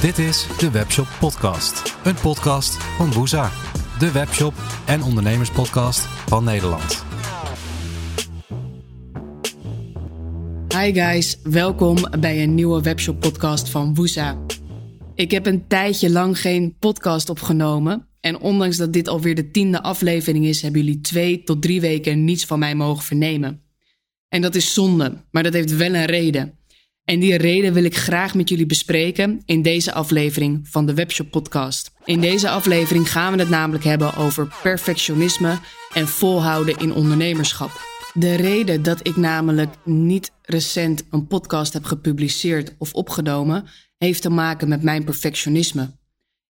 Dit 0.00 0.18
is 0.18 0.46
de 0.58 0.70
Webshop 0.70 1.06
Podcast. 1.20 1.96
Een 2.04 2.14
podcast 2.14 2.76
van 2.76 3.12
Woeza. 3.12 3.50
De 3.98 4.12
webshop 4.12 4.54
en 4.86 5.02
ondernemerspodcast 5.02 6.06
van 6.06 6.44
Nederland. 6.44 7.04
Hi 10.68 10.92
guys, 10.92 11.38
welkom 11.42 11.96
bij 12.20 12.42
een 12.42 12.54
nieuwe 12.54 12.82
Webshop 12.82 13.20
podcast 13.20 13.68
van 13.68 13.94
Woeza. 13.94 14.38
Ik 15.14 15.30
heb 15.30 15.46
een 15.46 15.66
tijdje 15.66 16.10
lang 16.10 16.40
geen 16.40 16.76
podcast 16.78 17.28
opgenomen. 17.28 18.08
En 18.20 18.40
ondanks 18.40 18.76
dat 18.76 18.92
dit 18.92 19.08
alweer 19.08 19.34
de 19.34 19.50
tiende 19.50 19.82
aflevering 19.82 20.44
is, 20.44 20.62
hebben 20.62 20.84
jullie 20.84 21.00
twee 21.00 21.42
tot 21.42 21.62
drie 21.62 21.80
weken 21.80 22.24
niets 22.24 22.44
van 22.44 22.58
mij 22.58 22.74
mogen 22.74 23.04
vernemen. 23.04 23.62
En 24.28 24.42
dat 24.42 24.54
is 24.54 24.74
zonde, 24.74 25.24
maar 25.30 25.42
dat 25.42 25.52
heeft 25.52 25.76
wel 25.76 25.94
een 25.94 26.06
reden. 26.06 26.58
En 27.06 27.20
die 27.20 27.36
reden 27.36 27.72
wil 27.72 27.84
ik 27.84 27.96
graag 27.96 28.34
met 28.34 28.48
jullie 28.48 28.66
bespreken 28.66 29.42
in 29.44 29.62
deze 29.62 29.92
aflevering 29.92 30.68
van 30.68 30.86
de 30.86 30.94
Webshop 30.94 31.30
Podcast. 31.30 31.92
In 32.04 32.20
deze 32.20 32.48
aflevering 32.48 33.10
gaan 33.10 33.32
we 33.32 33.38
het 33.38 33.48
namelijk 33.48 33.84
hebben 33.84 34.16
over 34.16 34.54
perfectionisme 34.62 35.58
en 35.92 36.08
volhouden 36.08 36.76
in 36.76 36.92
ondernemerschap. 36.92 37.70
De 38.14 38.34
reden 38.34 38.82
dat 38.82 39.06
ik 39.06 39.16
namelijk 39.16 39.74
niet 39.84 40.32
recent 40.42 41.04
een 41.10 41.26
podcast 41.26 41.72
heb 41.72 41.84
gepubliceerd 41.84 42.74
of 42.78 42.92
opgenomen, 42.92 43.64
heeft 43.98 44.22
te 44.22 44.30
maken 44.30 44.68
met 44.68 44.82
mijn 44.82 45.04
perfectionisme. 45.04 45.98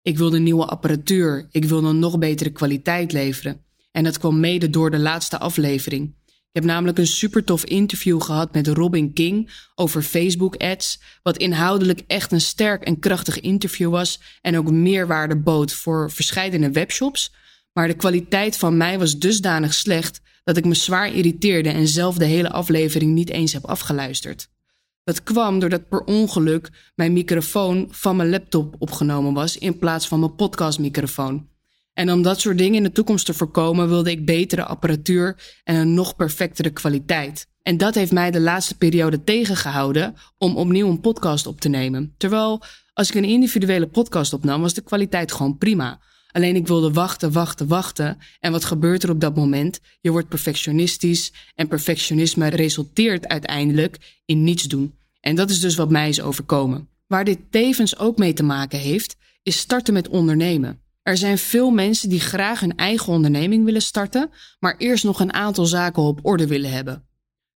Ik 0.02 0.18
wilde 0.18 0.38
nieuwe 0.38 0.66
apparatuur, 0.66 1.48
ik 1.50 1.64
wilde 1.64 1.88
een 1.88 1.98
nog 1.98 2.18
betere 2.18 2.50
kwaliteit 2.50 3.12
leveren. 3.12 3.64
En 3.92 4.04
dat 4.04 4.18
kwam 4.18 4.40
mede 4.40 4.70
door 4.70 4.90
de 4.90 4.98
laatste 4.98 5.38
aflevering. 5.38 6.14
Ik 6.56 6.62
heb 6.62 6.70
namelijk 6.70 6.98
een 6.98 7.06
super 7.06 7.44
tof 7.44 7.64
interview 7.64 8.22
gehad 8.22 8.52
met 8.52 8.66
Robin 8.66 9.12
King 9.12 9.50
over 9.74 10.02
Facebook 10.02 10.56
ads, 10.56 11.00
wat 11.22 11.36
inhoudelijk 11.36 12.02
echt 12.06 12.32
een 12.32 12.40
sterk 12.40 12.82
en 12.82 12.98
krachtig 12.98 13.40
interview 13.40 13.90
was 13.90 14.20
en 14.40 14.58
ook 14.58 14.70
meerwaarde 14.70 15.36
bood 15.36 15.72
voor 15.72 16.10
verschillende 16.10 16.70
webshops. 16.70 17.32
Maar 17.72 17.86
de 17.86 17.94
kwaliteit 17.94 18.56
van 18.56 18.76
mij 18.76 18.98
was 18.98 19.18
dusdanig 19.18 19.74
slecht 19.74 20.20
dat 20.44 20.56
ik 20.56 20.64
me 20.64 20.74
zwaar 20.74 21.12
irriteerde 21.12 21.70
en 21.70 21.88
zelf 21.88 22.16
de 22.16 22.24
hele 22.24 22.50
aflevering 22.50 23.12
niet 23.12 23.30
eens 23.30 23.52
heb 23.52 23.64
afgeluisterd. 23.64 24.48
Dat 25.04 25.22
kwam 25.22 25.58
doordat 25.58 25.88
per 25.88 26.04
ongeluk 26.04 26.70
mijn 26.94 27.12
microfoon 27.12 27.88
van 27.90 28.16
mijn 28.16 28.30
laptop 28.30 28.74
opgenomen 28.78 29.32
was 29.32 29.58
in 29.58 29.78
plaats 29.78 30.08
van 30.08 30.20
mijn 30.20 30.34
podcastmicrofoon. 30.34 31.48
En 31.96 32.12
om 32.12 32.22
dat 32.22 32.40
soort 32.40 32.58
dingen 32.58 32.74
in 32.74 32.82
de 32.82 32.92
toekomst 32.92 33.26
te 33.26 33.34
voorkomen, 33.34 33.88
wilde 33.88 34.10
ik 34.10 34.26
betere 34.26 34.64
apparatuur 34.64 35.58
en 35.64 35.76
een 35.76 35.94
nog 35.94 36.16
perfectere 36.16 36.70
kwaliteit. 36.70 37.46
En 37.62 37.76
dat 37.76 37.94
heeft 37.94 38.12
mij 38.12 38.30
de 38.30 38.40
laatste 38.40 38.76
periode 38.76 39.24
tegengehouden 39.24 40.14
om 40.38 40.56
opnieuw 40.56 40.88
een 40.88 41.00
podcast 41.00 41.46
op 41.46 41.60
te 41.60 41.68
nemen. 41.68 42.14
Terwijl 42.16 42.62
als 42.92 43.08
ik 43.08 43.14
een 43.14 43.24
individuele 43.24 43.86
podcast 43.86 44.32
opnam, 44.32 44.60
was 44.60 44.74
de 44.74 44.82
kwaliteit 44.82 45.32
gewoon 45.32 45.58
prima. 45.58 46.00
Alleen 46.30 46.56
ik 46.56 46.66
wilde 46.66 46.92
wachten, 46.92 47.32
wachten, 47.32 47.66
wachten. 47.66 48.18
En 48.40 48.52
wat 48.52 48.64
gebeurt 48.64 49.02
er 49.02 49.10
op 49.10 49.20
dat 49.20 49.36
moment? 49.36 49.80
Je 50.00 50.10
wordt 50.10 50.28
perfectionistisch 50.28 51.32
en 51.54 51.68
perfectionisme 51.68 52.48
resulteert 52.48 53.28
uiteindelijk 53.28 54.20
in 54.24 54.44
niets 54.44 54.62
doen. 54.62 54.94
En 55.20 55.36
dat 55.36 55.50
is 55.50 55.60
dus 55.60 55.74
wat 55.74 55.90
mij 55.90 56.08
is 56.08 56.20
overkomen. 56.20 56.88
Waar 57.06 57.24
dit 57.24 57.38
tevens 57.50 57.98
ook 57.98 58.18
mee 58.18 58.32
te 58.32 58.42
maken 58.42 58.78
heeft, 58.78 59.16
is 59.42 59.58
starten 59.58 59.94
met 59.94 60.08
ondernemen. 60.08 60.80
Er 61.06 61.16
zijn 61.16 61.38
veel 61.38 61.70
mensen 61.70 62.08
die 62.08 62.20
graag 62.20 62.62
een 62.62 62.76
eigen 62.76 63.12
onderneming 63.12 63.64
willen 63.64 63.82
starten, 63.82 64.30
maar 64.58 64.76
eerst 64.76 65.04
nog 65.04 65.20
een 65.20 65.32
aantal 65.32 65.66
zaken 65.66 66.02
op 66.02 66.20
orde 66.22 66.46
willen 66.46 66.70
hebben. 66.70 67.06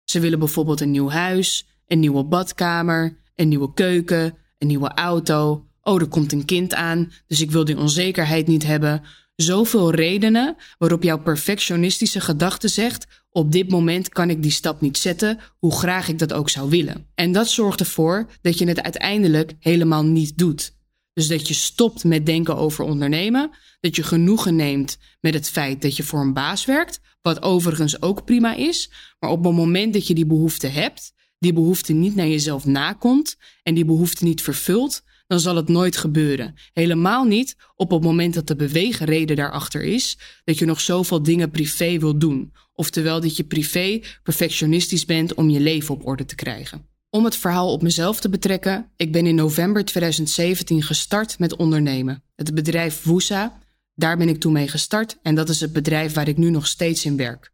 Ze 0.04 0.20
willen 0.20 0.38
bijvoorbeeld 0.38 0.80
een 0.80 0.90
nieuw 0.90 1.08
huis, 1.08 1.66
een 1.86 1.98
nieuwe 1.98 2.24
badkamer, 2.24 3.18
een 3.34 3.48
nieuwe 3.48 3.74
keuken, 3.74 4.36
een 4.58 4.66
nieuwe 4.66 4.88
auto. 4.94 5.66
Oh, 5.82 6.00
er 6.00 6.08
komt 6.08 6.32
een 6.32 6.44
kind 6.44 6.74
aan, 6.74 7.12
dus 7.26 7.40
ik 7.40 7.50
wil 7.50 7.64
die 7.64 7.78
onzekerheid 7.78 8.46
niet 8.46 8.66
hebben. 8.66 9.02
Zoveel 9.36 9.94
redenen 9.94 10.56
waarop 10.78 11.02
jouw 11.02 11.18
perfectionistische 11.18 12.20
gedachte 12.20 12.68
zegt: 12.68 13.06
op 13.30 13.52
dit 13.52 13.70
moment 13.70 14.08
kan 14.08 14.30
ik 14.30 14.42
die 14.42 14.50
stap 14.50 14.80
niet 14.80 14.98
zetten, 14.98 15.38
hoe 15.58 15.72
graag 15.72 16.08
ik 16.08 16.18
dat 16.18 16.32
ook 16.32 16.50
zou 16.50 16.70
willen. 16.70 17.06
En 17.14 17.32
dat 17.32 17.48
zorgt 17.48 17.80
ervoor 17.80 18.26
dat 18.42 18.58
je 18.58 18.68
het 18.68 18.82
uiteindelijk 18.82 19.52
helemaal 19.58 20.04
niet 20.04 20.38
doet. 20.38 20.78
Dus 21.12 21.28
dat 21.28 21.48
je 21.48 21.54
stopt 21.54 22.04
met 22.04 22.26
denken 22.26 22.56
over 22.56 22.84
ondernemen, 22.84 23.50
dat 23.80 23.96
je 23.96 24.02
genoegen 24.02 24.56
neemt 24.56 24.98
met 25.20 25.34
het 25.34 25.50
feit 25.50 25.82
dat 25.82 25.96
je 25.96 26.02
voor 26.02 26.20
een 26.20 26.32
baas 26.32 26.64
werkt, 26.64 27.00
wat 27.22 27.42
overigens 27.42 28.02
ook 28.02 28.24
prima 28.24 28.54
is, 28.54 28.90
maar 29.18 29.30
op 29.30 29.44
het 29.44 29.54
moment 29.54 29.92
dat 29.92 30.06
je 30.06 30.14
die 30.14 30.26
behoefte 30.26 30.66
hebt, 30.66 31.12
die 31.38 31.52
behoefte 31.52 31.92
niet 31.92 32.14
naar 32.14 32.28
jezelf 32.28 32.64
nakomt 32.64 33.36
en 33.62 33.74
die 33.74 33.84
behoefte 33.84 34.24
niet 34.24 34.42
vervult, 34.42 35.02
dan 35.26 35.40
zal 35.40 35.56
het 35.56 35.68
nooit 35.68 35.96
gebeuren. 35.96 36.54
Helemaal 36.72 37.24
niet 37.24 37.56
op 37.76 37.90
het 37.90 38.02
moment 38.02 38.34
dat 38.34 38.46
de 38.46 38.56
beweegreden 38.56 39.36
daarachter 39.36 39.82
is 39.82 40.18
dat 40.44 40.58
je 40.58 40.64
nog 40.64 40.80
zoveel 40.80 41.22
dingen 41.22 41.50
privé 41.50 41.98
wil 41.98 42.18
doen. 42.18 42.52
Oftewel 42.72 43.20
dat 43.20 43.36
je 43.36 43.44
privé 43.44 44.00
perfectionistisch 44.22 45.04
bent 45.04 45.34
om 45.34 45.50
je 45.50 45.60
leven 45.60 45.94
op 45.94 46.06
orde 46.06 46.24
te 46.24 46.34
krijgen. 46.34 46.89
Om 47.10 47.24
het 47.24 47.36
verhaal 47.36 47.72
op 47.72 47.82
mezelf 47.82 48.20
te 48.20 48.28
betrekken, 48.28 48.90
ik 48.96 49.12
ben 49.12 49.26
in 49.26 49.34
november 49.34 49.84
2017 49.84 50.82
gestart 50.82 51.38
met 51.38 51.56
ondernemen. 51.56 52.22
Het 52.34 52.54
bedrijf 52.54 53.02
Woesa, 53.02 53.58
daar 53.94 54.16
ben 54.16 54.28
ik 54.28 54.40
toen 54.40 54.52
mee 54.52 54.68
gestart 54.68 55.18
en 55.22 55.34
dat 55.34 55.48
is 55.48 55.60
het 55.60 55.72
bedrijf 55.72 56.14
waar 56.14 56.28
ik 56.28 56.36
nu 56.36 56.50
nog 56.50 56.66
steeds 56.66 57.04
in 57.04 57.16
werk. 57.16 57.52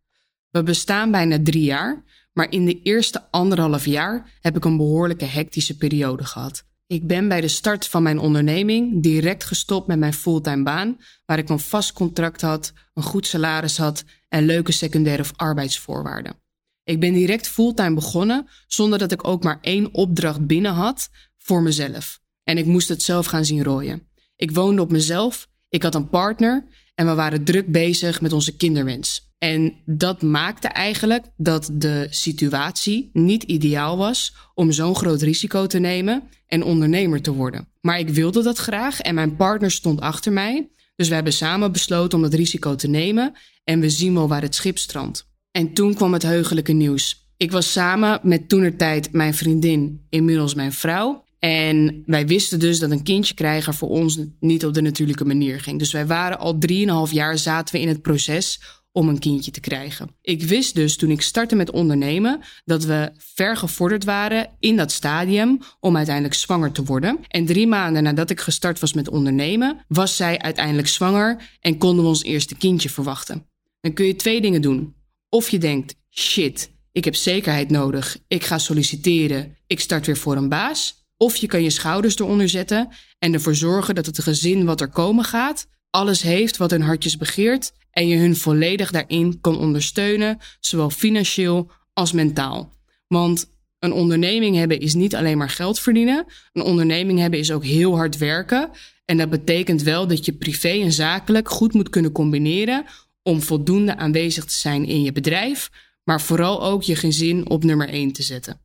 We 0.50 0.62
bestaan 0.62 1.10
bijna 1.10 1.38
drie 1.42 1.64
jaar, 1.64 2.04
maar 2.32 2.50
in 2.50 2.64
de 2.64 2.82
eerste 2.82 3.30
anderhalf 3.30 3.84
jaar 3.84 4.38
heb 4.40 4.56
ik 4.56 4.64
een 4.64 4.76
behoorlijke 4.76 5.24
hectische 5.24 5.76
periode 5.76 6.24
gehad. 6.24 6.64
Ik 6.86 7.06
ben 7.06 7.28
bij 7.28 7.40
de 7.40 7.48
start 7.48 7.86
van 7.86 8.02
mijn 8.02 8.18
onderneming 8.18 9.02
direct 9.02 9.44
gestopt 9.44 9.86
met 9.86 9.98
mijn 9.98 10.14
fulltime 10.14 10.62
baan, 10.62 10.98
waar 11.26 11.38
ik 11.38 11.48
een 11.48 11.58
vast 11.58 11.92
contract 11.92 12.40
had, 12.40 12.72
een 12.94 13.02
goed 13.02 13.26
salaris 13.26 13.76
had 13.76 14.04
en 14.28 14.44
leuke 14.44 14.72
secundaire 14.72 15.24
arbeidsvoorwaarden. 15.36 16.44
Ik 16.86 17.00
ben 17.00 17.12
direct 17.12 17.48
fulltime 17.48 17.94
begonnen 17.94 18.46
zonder 18.66 18.98
dat 18.98 19.12
ik 19.12 19.26
ook 19.26 19.42
maar 19.42 19.58
één 19.60 19.94
opdracht 19.94 20.46
binnen 20.46 20.72
had 20.72 21.08
voor 21.38 21.62
mezelf. 21.62 22.20
En 22.44 22.58
ik 22.58 22.66
moest 22.66 22.88
het 22.88 23.02
zelf 23.02 23.26
gaan 23.26 23.44
zien 23.44 23.64
rooien. 23.64 24.02
Ik 24.36 24.50
woonde 24.50 24.82
op 24.82 24.90
mezelf, 24.90 25.48
ik 25.68 25.82
had 25.82 25.94
een 25.94 26.08
partner 26.08 26.66
en 26.94 27.06
we 27.06 27.14
waren 27.14 27.44
druk 27.44 27.72
bezig 27.72 28.20
met 28.20 28.32
onze 28.32 28.56
kinderwens. 28.56 29.30
En 29.38 29.74
dat 29.84 30.22
maakte 30.22 30.68
eigenlijk 30.68 31.26
dat 31.36 31.70
de 31.72 32.06
situatie 32.10 33.10
niet 33.12 33.42
ideaal 33.42 33.96
was 33.96 34.34
om 34.54 34.72
zo'n 34.72 34.96
groot 34.96 35.22
risico 35.22 35.66
te 35.66 35.78
nemen 35.78 36.22
en 36.46 36.62
ondernemer 36.62 37.22
te 37.22 37.32
worden. 37.32 37.68
Maar 37.80 37.98
ik 37.98 38.08
wilde 38.08 38.42
dat 38.42 38.58
graag 38.58 39.00
en 39.00 39.14
mijn 39.14 39.36
partner 39.36 39.70
stond 39.70 40.00
achter 40.00 40.32
mij. 40.32 40.68
Dus 40.96 41.08
we 41.08 41.14
hebben 41.14 41.32
samen 41.32 41.72
besloten 41.72 42.18
om 42.18 42.24
dat 42.24 42.34
risico 42.34 42.74
te 42.74 42.88
nemen 42.88 43.32
en 43.64 43.80
we 43.80 43.90
zien 43.90 44.14
wel 44.14 44.28
waar 44.28 44.42
het 44.42 44.54
schip 44.54 44.78
strandt. 44.78 45.34
En 45.56 45.72
toen 45.72 45.94
kwam 45.94 46.12
het 46.12 46.22
heugelijke 46.22 46.72
nieuws. 46.72 47.28
Ik 47.36 47.50
was 47.50 47.72
samen 47.72 48.20
met 48.22 48.48
toenertijd 48.48 49.12
mijn 49.12 49.34
vriendin, 49.34 50.06
inmiddels 50.10 50.54
mijn 50.54 50.72
vrouw. 50.72 51.24
En 51.38 52.02
wij 52.06 52.26
wisten 52.26 52.58
dus 52.58 52.78
dat 52.78 52.90
een 52.90 53.02
kindje 53.02 53.34
krijgen 53.34 53.74
voor 53.74 53.88
ons 53.88 54.18
niet 54.40 54.66
op 54.66 54.74
de 54.74 54.80
natuurlijke 54.80 55.24
manier 55.24 55.60
ging. 55.60 55.78
Dus 55.78 55.92
wij 55.92 56.06
waren 56.06 56.38
al 56.38 56.58
drieënhalf 56.58 57.12
jaar 57.12 57.38
zaten 57.38 57.74
we 57.74 57.80
in 57.80 57.88
het 57.88 58.02
proces 58.02 58.60
om 58.92 59.08
een 59.08 59.18
kindje 59.18 59.50
te 59.50 59.60
krijgen. 59.60 60.08
Ik 60.22 60.42
wist 60.42 60.74
dus 60.74 60.96
toen 60.96 61.10
ik 61.10 61.22
startte 61.22 61.54
met 61.54 61.70
ondernemen 61.70 62.40
dat 62.64 62.84
we 62.84 63.10
ver 63.16 63.56
gevorderd 63.56 64.04
waren 64.04 64.48
in 64.58 64.76
dat 64.76 64.92
stadium 64.92 65.58
om 65.80 65.96
uiteindelijk 65.96 66.34
zwanger 66.34 66.72
te 66.72 66.84
worden. 66.84 67.18
En 67.28 67.46
drie 67.46 67.66
maanden 67.66 68.02
nadat 68.02 68.30
ik 68.30 68.40
gestart 68.40 68.80
was 68.80 68.92
met 68.92 69.08
ondernemen, 69.08 69.84
was 69.88 70.16
zij 70.16 70.38
uiteindelijk 70.38 70.88
zwanger 70.88 71.50
en 71.60 71.78
konden 71.78 72.04
we 72.04 72.10
ons 72.10 72.24
eerste 72.24 72.54
kindje 72.54 72.90
verwachten. 72.90 73.46
Dan 73.80 73.92
kun 73.92 74.06
je 74.06 74.16
twee 74.16 74.40
dingen 74.40 74.62
doen. 74.62 74.95
Of 75.36 75.48
je 75.48 75.58
denkt, 75.58 75.94
shit, 76.10 76.70
ik 76.92 77.04
heb 77.04 77.14
zekerheid 77.14 77.70
nodig, 77.70 78.18
ik 78.28 78.44
ga 78.44 78.58
solliciteren, 78.58 79.56
ik 79.66 79.80
start 79.80 80.06
weer 80.06 80.16
voor 80.16 80.36
een 80.36 80.48
baas. 80.48 81.04
Of 81.16 81.36
je 81.36 81.46
kan 81.46 81.62
je 81.62 81.70
schouders 81.70 82.18
eronder 82.18 82.48
zetten 82.48 82.88
en 83.18 83.32
ervoor 83.32 83.54
zorgen 83.54 83.94
dat 83.94 84.06
het 84.06 84.22
gezin 84.22 84.64
wat 84.64 84.80
er 84.80 84.88
komen 84.88 85.24
gaat, 85.24 85.66
alles 85.90 86.22
heeft 86.22 86.56
wat 86.56 86.70
hun 86.70 86.82
hartjes 86.82 87.16
begeert 87.16 87.72
en 87.90 88.08
je 88.08 88.16
hun 88.16 88.36
volledig 88.36 88.90
daarin 88.90 89.40
kan 89.40 89.58
ondersteunen, 89.58 90.38
zowel 90.60 90.90
financieel 90.90 91.70
als 91.92 92.12
mentaal. 92.12 92.72
Want 93.06 93.50
een 93.78 93.92
onderneming 93.92 94.56
hebben 94.56 94.80
is 94.80 94.94
niet 94.94 95.14
alleen 95.14 95.38
maar 95.38 95.50
geld 95.50 95.80
verdienen. 95.80 96.24
Een 96.52 96.62
onderneming 96.62 97.18
hebben 97.18 97.38
is 97.38 97.52
ook 97.52 97.64
heel 97.64 97.96
hard 97.96 98.18
werken. 98.18 98.70
En 99.04 99.16
dat 99.16 99.30
betekent 99.30 99.82
wel 99.82 100.06
dat 100.06 100.24
je 100.24 100.32
privé 100.32 100.68
en 100.68 100.92
zakelijk 100.92 101.48
goed 101.48 101.72
moet 101.72 101.88
kunnen 101.88 102.12
combineren 102.12 102.84
om 103.26 103.42
voldoende 103.42 103.96
aanwezig 103.96 104.44
te 104.44 104.54
zijn 104.54 104.84
in 104.84 105.02
je 105.02 105.12
bedrijf, 105.12 105.70
maar 106.04 106.20
vooral 106.20 106.62
ook 106.62 106.82
je 106.82 106.96
gezin 106.96 107.48
op 107.48 107.64
nummer 107.64 107.88
1 107.88 108.12
te 108.12 108.22
zetten. 108.22 108.60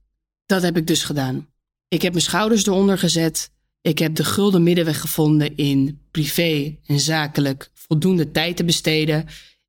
Dat 0.45 0.61
heb 0.61 0.77
ik 0.77 0.87
dus 0.87 1.03
gedaan. 1.03 1.47
Ik 1.87 2.01
heb 2.01 2.11
mijn 2.11 2.23
schouders 2.23 2.65
eronder 2.65 2.97
gezet. 2.97 3.51
Ik 3.81 3.99
heb 3.99 4.15
de 4.15 4.23
gulden 4.23 4.63
middenweg 4.63 5.01
gevonden 5.01 5.55
in 5.55 6.01
privé 6.11 6.77
en 6.85 6.99
zakelijk 6.99 7.71
voldoende 7.73 8.31
tijd 8.31 8.57
te 8.57 8.63
besteden. 8.63 9.25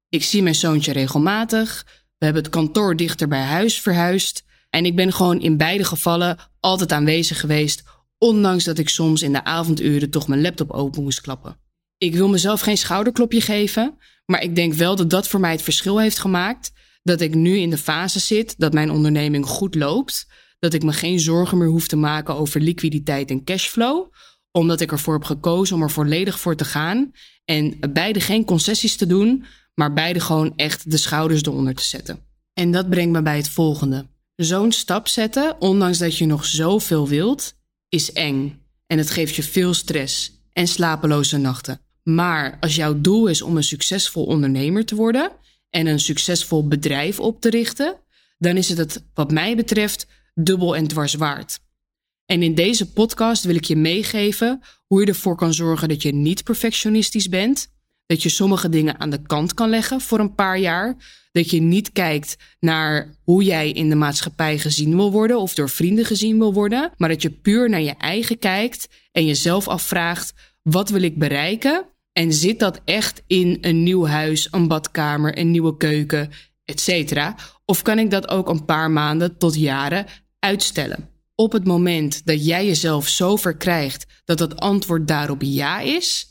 Ik 0.09 0.23
zie 0.23 0.43
mijn 0.43 0.55
zoontje 0.55 0.93
regelmatig. 0.93 1.87
We 2.19 2.25
hebben 2.25 2.43
het 2.43 2.53
kantoor 2.53 2.97
dichter 2.97 3.29
bij 3.29 3.43
huis 3.43 3.81
verhuisd. 3.81 4.45
En 4.71 4.85
ik 4.85 4.97
ben 4.97 5.13
gewoon 5.13 5.41
in 5.41 5.57
beide 5.57 5.85
gevallen 5.85 6.39
altijd 6.61 6.93
aanwezig 6.93 7.41
geweest 7.41 7.83
ondanks 8.19 8.65
dat 8.65 8.79
ik 8.79 8.89
soms 8.89 9.23
in 9.23 9.33
de 9.33 9.45
avonduren 9.45 10.11
toch 10.11 10.29
mijn 10.29 10.41
laptop 10.41 10.71
open 10.71 11.03
moest 11.03 11.21
klappen. 11.21 11.57
Ik 11.99 12.15
wil 12.15 12.29
mezelf 12.29 12.61
geen 12.61 12.77
schouderklopje 12.77 13.41
geven, 13.41 13.99
maar 14.27 14.43
ik 14.43 14.55
denk 14.55 14.75
wel 14.75 14.97
dat 14.97 15.11
dat 15.11 15.29
voor 15.29 15.41
mij 15.41 15.53
het 15.53 15.63
verschil 15.63 16.01
heeft 16.01 16.19
gemaakt 16.19 16.73
dat 17.03 17.21
ik 17.21 17.35
nu 17.35 17.57
in 17.57 17.71
de 17.71 17.79
fase 17.79 18.19
zit 18.19 18.55
dat 18.59 18.73
mijn 18.73 18.91
onderneming 18.91 19.47
goed 19.47 19.75
loopt, 19.75 20.27
dat 20.59 20.73
ik 20.73 20.83
me 20.83 20.93
geen 20.93 21.21
zorgen 21.21 21.59
meer 21.59 21.69
hoef 21.69 21.87
te 21.87 21.97
maken 21.97 22.37
over 22.37 22.61
liquiditeit 22.61 23.31
en 23.31 23.45
cashflow, 23.45 24.13
omdat 24.51 24.81
ik 24.81 24.93
ervoor 24.93 25.15
heb 25.15 25.25
gekozen 25.25 25.77
om 25.77 25.83
er 25.83 25.91
volledig 25.91 26.41
voor 26.41 26.57
te 26.57 26.65
gaan 26.65 27.13
en 27.45 27.79
beide 27.93 28.21
geen 28.21 28.45
concessies 28.45 28.97
te 28.97 29.07
doen, 29.07 29.45
maar 29.75 29.93
beide 29.93 30.21
gewoon 30.21 30.53
echt 30.57 30.91
de 30.91 30.97
schouders 30.97 31.43
eronder 31.43 31.75
te 31.75 31.85
zetten. 31.85 32.19
En 32.55 32.71
dat 32.71 32.91
brengt 32.91 33.13
me 33.13 33.23
bij 33.23 33.37
het 33.37 33.49
volgende. 33.49 34.07
Zo'n 34.37 34.73
stap 34.73 35.09
zetten, 35.09 35.61
ondanks 35.61 35.99
dat 35.99 36.17
je 36.17 36.27
nog 36.27 36.45
zoveel 36.45 37.09
wilt, 37.09 37.55
is 37.89 38.13
eng. 38.13 38.61
En 38.87 38.99
het 38.99 39.11
geeft 39.11 39.35
je 39.35 39.43
veel 39.43 39.75
stress 39.75 40.33
en 40.53 40.67
slapeloze 40.67 41.37
nachten. 41.37 41.81
Maar 42.03 42.57
als 42.61 42.77
jouw 42.77 43.01
doel 43.01 43.27
is 43.27 43.43
om 43.43 43.57
een 43.57 43.65
succesvol 43.65 44.25
ondernemer 44.25 44.85
te 44.85 44.95
worden 44.95 45.31
en 45.71 45.87
een 45.87 46.01
succesvol 46.01 46.69
bedrijf 46.69 47.21
op 47.21 47.41
te 47.41 47.51
richten, 47.51 47.97
dan 48.39 48.57
is 48.57 48.69
het 48.69 48.79
het, 48.79 49.05
wat 49.15 49.31
mij 49.31 49.57
betreft, 49.57 50.07
dubbel 50.35 50.77
en 50.77 50.87
dwars 50.87 51.15
waard. 51.15 51.61
En 52.27 52.43
in 52.43 52.55
deze 52.55 52.93
podcast 52.93 53.45
wil 53.45 53.55
ik 53.55 53.65
je 53.65 53.77
meegeven 53.77 54.61
hoe 54.87 55.01
je 55.01 55.07
ervoor 55.07 55.37
kan 55.37 55.55
zorgen 55.55 55.89
dat 55.89 56.03
je 56.03 56.15
niet 56.15 56.45
perfectionistisch 56.45 57.29
bent, 57.29 57.69
dat 58.07 58.23
je 58.23 58.29
sommige 58.29 58.69
dingen 58.69 59.01
aan 59.01 59.11
de 59.11 59.23
kant 59.23 59.55
kan 59.55 59.69
leggen 59.69 60.01
voor 60.01 60.19
een 60.19 60.35
paar 60.35 60.59
jaar, 60.59 60.97
dat 61.33 61.51
je 61.51 61.61
niet 61.61 61.93
kijkt 61.93 62.37
naar 62.61 63.17
hoe 63.23 63.45
jij 63.45 63.71
in 63.71 63.89
de 63.89 63.95
maatschappij 63.95 64.59
gezien 64.59 64.97
wil 64.97 65.13
worden 65.13 65.39
of 65.39 65.55
door 65.55 65.69
vrienden 65.69 66.05
gezien 66.05 66.39
wil 66.39 66.53
worden, 66.53 66.93
maar 66.97 67.09
dat 67.09 67.23
je 67.23 67.31
puur 67.31 67.69
naar 67.69 67.81
je 67.81 67.97
eigen 67.97 68.39
kijkt 68.39 68.89
en 69.13 69.27
jezelf 69.27 69.69
afvraagt: 69.69 70.33
wat 70.63 70.89
wil 70.89 71.03
ik 71.03 71.19
bereiken? 71.19 71.85
En 72.13 72.33
zit 72.33 72.59
dat 72.59 72.81
echt 72.85 73.23
in 73.27 73.59
een 73.61 73.83
nieuw 73.83 74.07
huis, 74.07 74.49
een 74.51 74.69
badkamer, 74.69 75.39
een 75.39 75.51
nieuwe 75.51 75.77
keuken, 75.77 76.31
etc. 76.65 77.33
Of 77.65 77.83
kan 77.83 77.99
ik 77.99 78.11
dat 78.11 78.29
ook 78.29 78.49
een 78.49 78.65
paar 78.65 78.91
maanden 78.91 79.39
tot 79.39 79.55
jaren 79.55 80.07
uitstellen? 80.39 81.09
Op 81.35 81.53
het 81.53 81.65
moment 81.65 82.27
dat 82.27 82.47
jij 82.47 82.67
jezelf 82.67 83.09
zo 83.09 83.37
verkrijgt 83.37 84.07
dat 84.25 84.39
het 84.39 84.57
antwoord 84.57 85.09
daarop 85.09 85.43
ja 85.43 85.81
is, 85.81 86.27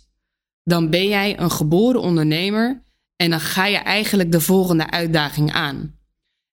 dan 0.63 0.89
ben 0.89 1.07
jij 1.07 1.39
een 1.39 1.51
geboren 1.51 2.01
ondernemer 2.01 2.83
en 3.15 3.29
dan 3.29 3.39
ga 3.39 3.65
je 3.65 3.77
eigenlijk 3.77 4.31
de 4.31 4.41
volgende 4.41 4.89
uitdaging 4.89 5.51
aan. 5.51 5.99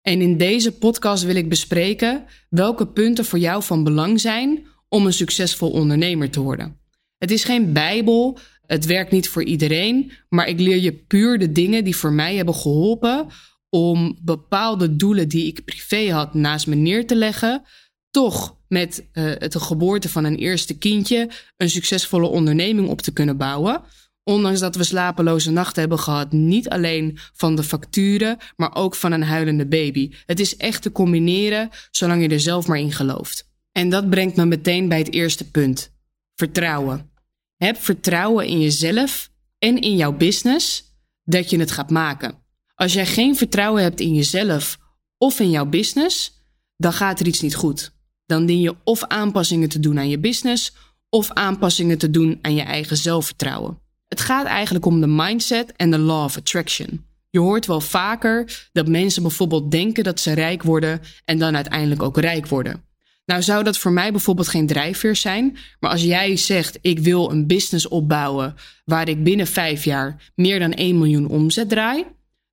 En 0.02 0.20
in 0.20 0.36
deze 0.36 0.72
podcast 0.72 1.24
wil 1.24 1.34
ik 1.34 1.48
bespreken 1.48 2.24
welke 2.48 2.86
punten 2.86 3.24
voor 3.24 3.38
jou 3.38 3.62
van 3.62 3.84
belang 3.84 4.20
zijn 4.20 4.66
om 4.88 5.06
een 5.06 5.12
succesvol 5.12 5.70
ondernemer 5.70 6.30
te 6.30 6.40
worden. 6.40 6.80
Het 7.18 7.30
is 7.30 7.44
geen 7.44 7.72
bijbel, 7.72 8.38
het 8.68 8.86
werkt 8.86 9.10
niet 9.10 9.28
voor 9.28 9.44
iedereen, 9.44 10.12
maar 10.28 10.48
ik 10.48 10.60
leer 10.60 10.76
je 10.76 10.92
puur 10.92 11.38
de 11.38 11.52
dingen 11.52 11.84
die 11.84 11.96
voor 11.96 12.12
mij 12.12 12.36
hebben 12.36 12.54
geholpen 12.54 13.26
om 13.68 14.18
bepaalde 14.22 14.96
doelen 14.96 15.28
die 15.28 15.46
ik 15.46 15.64
privé 15.64 16.10
had 16.12 16.34
naast 16.34 16.66
me 16.66 16.74
neer 16.74 17.06
te 17.06 17.16
leggen, 17.16 17.62
toch 18.10 18.56
met 18.68 19.08
uh, 19.12 19.32
het 19.38 19.56
geboorte 19.56 20.08
van 20.08 20.24
een 20.24 20.36
eerste 20.36 20.78
kindje 20.78 21.30
een 21.56 21.70
succesvolle 21.70 22.26
onderneming 22.26 22.88
op 22.88 23.00
te 23.00 23.12
kunnen 23.12 23.36
bouwen. 23.36 23.82
Ondanks 24.24 24.60
dat 24.60 24.76
we 24.76 24.84
slapeloze 24.84 25.50
nachten 25.50 25.80
hebben 25.80 25.98
gehad, 25.98 26.32
niet 26.32 26.68
alleen 26.68 27.18
van 27.32 27.56
de 27.56 27.62
facturen, 27.62 28.38
maar 28.56 28.74
ook 28.74 28.94
van 28.94 29.12
een 29.12 29.22
huilende 29.22 29.66
baby. 29.66 30.12
Het 30.26 30.40
is 30.40 30.56
echt 30.56 30.82
te 30.82 30.92
combineren, 30.92 31.68
zolang 31.90 32.22
je 32.22 32.28
er 32.28 32.40
zelf 32.40 32.66
maar 32.66 32.78
in 32.78 32.92
gelooft. 32.92 33.50
En 33.72 33.88
dat 33.88 34.10
brengt 34.10 34.36
me 34.36 34.46
meteen 34.46 34.88
bij 34.88 34.98
het 34.98 35.12
eerste 35.12 35.50
punt: 35.50 35.92
vertrouwen. 36.34 37.10
Heb 37.58 37.76
vertrouwen 37.76 38.46
in 38.46 38.60
jezelf 38.60 39.30
en 39.58 39.80
in 39.80 39.96
jouw 39.96 40.12
business 40.12 40.84
dat 41.24 41.50
je 41.50 41.58
het 41.58 41.70
gaat 41.70 41.90
maken. 41.90 42.34
Als 42.74 42.92
jij 42.92 43.06
geen 43.06 43.36
vertrouwen 43.36 43.82
hebt 43.82 44.00
in 44.00 44.14
jezelf 44.14 44.78
of 45.18 45.40
in 45.40 45.50
jouw 45.50 45.66
business, 45.66 46.32
dan 46.76 46.92
gaat 46.92 47.20
er 47.20 47.26
iets 47.26 47.40
niet 47.40 47.54
goed. 47.54 47.92
Dan 48.26 48.46
dien 48.46 48.60
je 48.60 48.76
of 48.84 49.04
aanpassingen 49.04 49.68
te 49.68 49.80
doen 49.80 49.98
aan 49.98 50.08
je 50.08 50.18
business 50.18 50.72
of 51.08 51.30
aanpassingen 51.32 51.98
te 51.98 52.10
doen 52.10 52.38
aan 52.42 52.54
je 52.54 52.62
eigen 52.62 52.96
zelfvertrouwen. 52.96 53.78
Het 54.08 54.20
gaat 54.20 54.46
eigenlijk 54.46 54.86
om 54.86 55.00
de 55.00 55.06
mindset 55.06 55.72
en 55.76 55.90
de 55.90 55.98
law 55.98 56.24
of 56.24 56.36
attraction. 56.36 57.04
Je 57.30 57.38
hoort 57.38 57.66
wel 57.66 57.80
vaker 57.80 58.68
dat 58.72 58.88
mensen 58.88 59.22
bijvoorbeeld 59.22 59.70
denken 59.70 60.04
dat 60.04 60.20
ze 60.20 60.32
rijk 60.32 60.62
worden 60.62 61.00
en 61.24 61.38
dan 61.38 61.54
uiteindelijk 61.54 62.02
ook 62.02 62.18
rijk 62.18 62.46
worden. 62.46 62.84
Nou 63.28 63.42
zou 63.42 63.64
dat 63.64 63.78
voor 63.78 63.92
mij 63.92 64.10
bijvoorbeeld 64.10 64.48
geen 64.48 64.66
drijfveer 64.66 65.16
zijn, 65.16 65.56
maar 65.80 65.90
als 65.90 66.02
jij 66.02 66.36
zegt 66.36 66.78
ik 66.80 66.98
wil 66.98 67.30
een 67.30 67.46
business 67.46 67.88
opbouwen 67.88 68.54
waar 68.84 69.08
ik 69.08 69.24
binnen 69.24 69.46
vijf 69.46 69.84
jaar 69.84 70.30
meer 70.34 70.58
dan 70.58 70.72
1 70.72 70.98
miljoen 70.98 71.28
omzet 71.28 71.68
draai, 71.68 72.04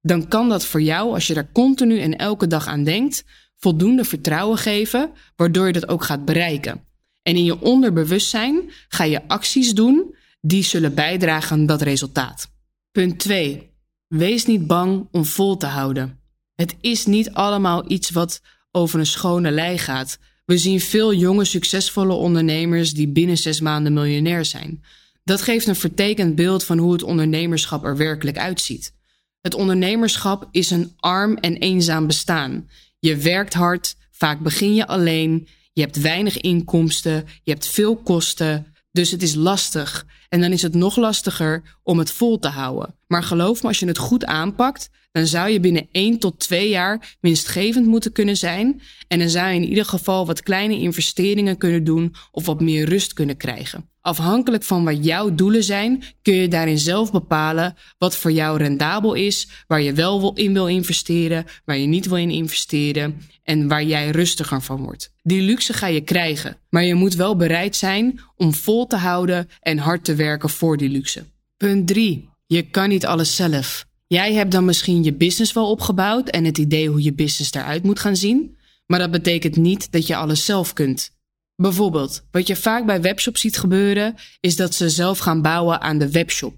dan 0.01 0.27
kan 0.27 0.49
dat 0.49 0.65
voor 0.65 0.81
jou, 0.81 1.13
als 1.13 1.27
je 1.27 1.33
daar 1.33 1.51
continu 1.51 1.99
en 1.99 2.17
elke 2.17 2.47
dag 2.47 2.67
aan 2.67 2.83
denkt, 2.83 3.23
voldoende 3.57 4.03
vertrouwen 4.03 4.57
geven, 4.57 5.11
waardoor 5.35 5.67
je 5.67 5.73
dat 5.73 5.87
ook 5.87 6.03
gaat 6.03 6.25
bereiken. 6.25 6.83
En 7.23 7.35
in 7.35 7.43
je 7.43 7.61
onderbewustzijn 7.61 8.61
ga 8.87 9.03
je 9.03 9.27
acties 9.27 9.73
doen 9.73 10.15
die 10.41 10.63
zullen 10.63 10.95
bijdragen 10.95 11.57
aan 11.57 11.65
dat 11.65 11.81
resultaat. 11.81 12.51
Punt 12.91 13.19
2. 13.19 13.71
Wees 14.07 14.45
niet 14.45 14.67
bang 14.67 15.07
om 15.11 15.25
vol 15.25 15.57
te 15.57 15.65
houden. 15.65 16.19
Het 16.55 16.75
is 16.81 17.05
niet 17.05 17.31
allemaal 17.31 17.91
iets 17.91 18.09
wat 18.09 18.41
over 18.71 18.99
een 18.99 19.05
schone 19.05 19.51
lei 19.51 19.77
gaat. 19.77 20.19
We 20.45 20.57
zien 20.57 20.81
veel 20.81 21.13
jonge, 21.13 21.45
succesvolle 21.45 22.13
ondernemers 22.13 22.93
die 22.93 23.07
binnen 23.07 23.37
zes 23.37 23.61
maanden 23.61 23.93
miljonair 23.93 24.45
zijn. 24.45 24.83
Dat 25.23 25.41
geeft 25.41 25.67
een 25.67 25.75
vertekend 25.75 26.35
beeld 26.35 26.63
van 26.63 26.77
hoe 26.77 26.93
het 26.93 27.03
ondernemerschap 27.03 27.83
er 27.83 27.97
werkelijk 27.97 28.37
uitziet. 28.37 28.93
Het 29.41 29.53
ondernemerschap 29.53 30.47
is 30.51 30.69
een 30.69 30.93
arm 30.99 31.37
en 31.37 31.57
eenzaam 31.57 32.07
bestaan. 32.07 32.69
Je 32.99 33.17
werkt 33.17 33.53
hard, 33.53 33.95
vaak 34.11 34.39
begin 34.39 34.75
je 34.75 34.87
alleen, 34.87 35.47
je 35.73 35.81
hebt 35.81 36.01
weinig 36.01 36.37
inkomsten, 36.37 37.25
je 37.43 37.51
hebt 37.51 37.67
veel 37.67 37.95
kosten, 37.95 38.73
dus 38.91 39.11
het 39.11 39.21
is 39.21 39.35
lastig. 39.35 40.05
En 40.29 40.41
dan 40.41 40.51
is 40.51 40.61
het 40.61 40.73
nog 40.73 40.95
lastiger 40.95 41.77
om 41.83 41.99
het 41.99 42.11
vol 42.11 42.39
te 42.39 42.47
houden. 42.47 42.95
Maar 43.07 43.23
geloof 43.23 43.61
me, 43.61 43.67
als 43.67 43.79
je 43.79 43.87
het 43.87 43.97
goed 43.97 44.25
aanpakt, 44.25 44.89
dan 45.15 45.27
zou 45.27 45.49
je 45.49 45.59
binnen 45.59 45.87
1 45.91 46.19
tot 46.19 46.39
2 46.39 46.69
jaar 46.69 47.15
winstgevend 47.19 47.85
moeten 47.85 48.11
kunnen 48.11 48.37
zijn. 48.37 48.81
En 49.07 49.19
dan 49.19 49.29
zou 49.29 49.49
je 49.49 49.55
in 49.55 49.67
ieder 49.67 49.85
geval 49.85 50.25
wat 50.25 50.43
kleine 50.43 50.79
investeringen 50.79 51.57
kunnen 51.57 51.83
doen 51.83 52.15
of 52.31 52.45
wat 52.45 52.61
meer 52.61 52.89
rust 52.89 53.13
kunnen 53.13 53.37
krijgen. 53.37 53.89
Afhankelijk 54.01 54.63
van 54.63 54.83
wat 54.83 55.05
jouw 55.05 55.35
doelen 55.35 55.63
zijn, 55.63 56.03
kun 56.21 56.33
je 56.33 56.47
daarin 56.47 56.79
zelf 56.79 57.11
bepalen 57.11 57.75
wat 57.97 58.15
voor 58.15 58.31
jou 58.31 58.57
rendabel 58.57 59.13
is, 59.13 59.47
waar 59.67 59.81
je 59.81 59.93
wel 59.93 60.33
in 60.33 60.53
wil 60.53 60.67
investeren, 60.67 61.45
waar 61.65 61.77
je 61.77 61.87
niet 61.87 62.07
wil 62.07 62.17
in 62.17 62.31
investeren 62.31 63.21
en 63.43 63.67
waar 63.67 63.83
jij 63.83 64.09
rustiger 64.09 64.61
van 64.61 64.83
wordt. 64.83 65.13
Die 65.23 65.41
luxe 65.41 65.73
ga 65.73 65.87
je 65.87 66.01
krijgen, 66.01 66.57
maar 66.69 66.83
je 66.83 66.95
moet 66.95 67.15
wel 67.15 67.35
bereid 67.35 67.75
zijn 67.75 68.19
om 68.35 68.53
vol 68.53 68.87
te 68.87 68.95
houden 68.95 69.49
en 69.59 69.77
hard 69.77 70.03
te 70.03 70.15
werken 70.15 70.49
voor 70.49 70.77
die 70.77 70.89
luxe. 70.89 71.23
Punt 71.57 71.87
3. 71.87 72.29
Je 72.45 72.61
kan 72.61 72.89
niet 72.89 73.05
alles 73.05 73.35
zelf. 73.35 73.85
Jij 74.07 74.33
hebt 74.33 74.51
dan 74.51 74.65
misschien 74.65 75.03
je 75.03 75.13
business 75.13 75.53
wel 75.53 75.69
opgebouwd 75.69 76.29
en 76.29 76.45
het 76.45 76.57
idee 76.57 76.89
hoe 76.89 77.03
je 77.03 77.13
business 77.13 77.53
eruit 77.53 77.83
moet 77.83 77.99
gaan 77.99 78.15
zien, 78.15 78.57
maar 78.85 78.99
dat 78.99 79.11
betekent 79.11 79.55
niet 79.55 79.91
dat 79.91 80.07
je 80.07 80.15
alles 80.15 80.45
zelf 80.45 80.73
kunt. 80.73 81.11
Bijvoorbeeld, 81.55 82.25
wat 82.31 82.47
je 82.47 82.55
vaak 82.55 82.85
bij 82.85 83.01
webshops 83.01 83.41
ziet 83.41 83.57
gebeuren, 83.57 84.15
is 84.39 84.55
dat 84.55 84.75
ze 84.75 84.89
zelf 84.89 85.17
gaan 85.17 85.41
bouwen 85.41 85.81
aan 85.81 85.97
de 85.97 86.11
webshop, 86.11 86.55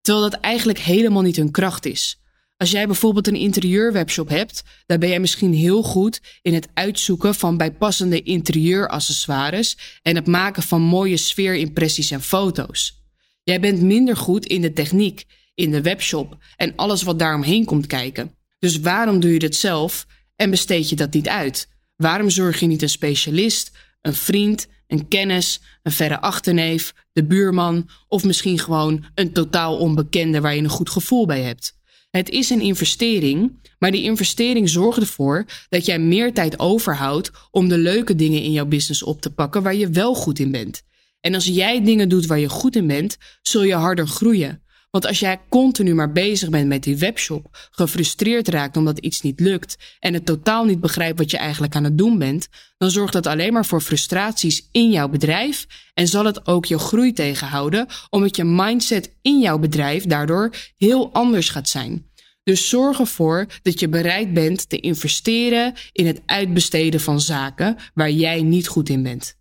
terwijl 0.00 0.30
dat 0.30 0.40
eigenlijk 0.40 0.78
helemaal 0.78 1.22
niet 1.22 1.36
hun 1.36 1.50
kracht 1.50 1.86
is. 1.86 2.20
Als 2.56 2.70
jij 2.70 2.86
bijvoorbeeld 2.86 3.26
een 3.26 3.34
interieurwebshop 3.34 4.28
hebt, 4.28 4.62
dan 4.86 4.98
ben 4.98 5.08
jij 5.08 5.20
misschien 5.20 5.54
heel 5.54 5.82
goed 5.82 6.20
in 6.42 6.54
het 6.54 6.68
uitzoeken 6.74 7.34
van 7.34 7.56
bijpassende 7.56 8.22
interieuraccessoires 8.22 9.76
en 10.02 10.16
het 10.16 10.26
maken 10.26 10.62
van 10.62 10.82
mooie 10.82 11.16
sfeerimpressies 11.16 12.10
en 12.10 12.22
foto's. 12.22 13.02
Jij 13.42 13.60
bent 13.60 13.82
minder 13.82 14.16
goed 14.16 14.46
in 14.46 14.60
de 14.60 14.72
techniek, 14.72 15.24
in 15.58 15.70
de 15.70 15.82
webshop 15.82 16.36
en 16.56 16.72
alles 16.76 17.02
wat 17.02 17.18
daaromheen 17.18 17.64
komt 17.64 17.86
kijken. 17.86 18.34
Dus 18.58 18.80
waarom 18.80 19.20
doe 19.20 19.32
je 19.32 19.38
dit 19.38 19.56
zelf 19.56 20.06
en 20.36 20.50
besteed 20.50 20.88
je 20.88 20.96
dat 20.96 21.12
niet 21.12 21.28
uit? 21.28 21.68
Waarom 21.96 22.30
zorg 22.30 22.60
je 22.60 22.66
niet 22.66 22.82
een 22.82 22.88
specialist, 22.88 23.72
een 24.00 24.14
vriend, 24.14 24.66
een 24.86 25.08
kennis, 25.08 25.60
een 25.82 25.92
verre 25.92 26.20
achterneef, 26.20 26.94
de 27.12 27.24
buurman 27.24 27.88
of 28.08 28.24
misschien 28.24 28.58
gewoon 28.58 29.04
een 29.14 29.32
totaal 29.32 29.78
onbekende 29.78 30.40
waar 30.40 30.54
je 30.54 30.62
een 30.62 30.68
goed 30.68 30.90
gevoel 30.90 31.26
bij 31.26 31.42
hebt? 31.42 31.76
Het 32.10 32.28
is 32.28 32.50
een 32.50 32.60
investering, 32.60 33.60
maar 33.78 33.90
die 33.90 34.02
investering 34.02 34.68
zorgt 34.68 35.00
ervoor 35.00 35.44
dat 35.68 35.86
jij 35.86 35.98
meer 35.98 36.34
tijd 36.34 36.58
overhoudt 36.58 37.30
om 37.50 37.68
de 37.68 37.78
leuke 37.78 38.14
dingen 38.14 38.42
in 38.42 38.52
jouw 38.52 38.66
business 38.66 39.02
op 39.02 39.20
te 39.20 39.30
pakken 39.30 39.62
waar 39.62 39.74
je 39.74 39.90
wel 39.90 40.14
goed 40.14 40.38
in 40.38 40.50
bent. 40.50 40.82
En 41.20 41.34
als 41.34 41.44
jij 41.44 41.84
dingen 41.84 42.08
doet 42.08 42.26
waar 42.26 42.38
je 42.38 42.48
goed 42.48 42.76
in 42.76 42.86
bent, 42.86 43.16
zul 43.42 43.62
je 43.62 43.74
harder 43.74 44.06
groeien. 44.06 44.62
Want 44.90 45.06
als 45.06 45.18
jij 45.18 45.40
continu 45.48 45.94
maar 45.94 46.12
bezig 46.12 46.50
bent 46.50 46.68
met 46.68 46.82
die 46.82 46.96
webshop, 46.96 47.68
gefrustreerd 47.70 48.48
raakt 48.48 48.76
omdat 48.76 48.98
iets 48.98 49.20
niet 49.20 49.40
lukt 49.40 49.76
en 49.98 50.14
het 50.14 50.26
totaal 50.26 50.64
niet 50.64 50.80
begrijpt 50.80 51.18
wat 51.18 51.30
je 51.30 51.36
eigenlijk 51.36 51.74
aan 51.74 51.84
het 51.84 51.98
doen 51.98 52.18
bent, 52.18 52.48
dan 52.78 52.90
zorgt 52.90 53.12
dat 53.12 53.26
alleen 53.26 53.52
maar 53.52 53.66
voor 53.66 53.80
frustraties 53.80 54.68
in 54.72 54.90
jouw 54.90 55.08
bedrijf 55.08 55.66
en 55.94 56.08
zal 56.08 56.24
het 56.24 56.46
ook 56.46 56.64
je 56.64 56.78
groei 56.78 57.12
tegenhouden, 57.12 57.86
omdat 58.10 58.36
je 58.36 58.44
mindset 58.44 59.16
in 59.22 59.40
jouw 59.40 59.58
bedrijf 59.58 60.04
daardoor 60.04 60.54
heel 60.76 61.12
anders 61.12 61.48
gaat 61.48 61.68
zijn. 61.68 62.06
Dus 62.42 62.68
zorg 62.68 62.98
ervoor 62.98 63.46
dat 63.62 63.80
je 63.80 63.88
bereid 63.88 64.34
bent 64.34 64.68
te 64.68 64.80
investeren 64.80 65.74
in 65.92 66.06
het 66.06 66.22
uitbesteden 66.26 67.00
van 67.00 67.20
zaken 67.20 67.76
waar 67.94 68.10
jij 68.10 68.42
niet 68.42 68.68
goed 68.68 68.88
in 68.88 69.02
bent. 69.02 69.36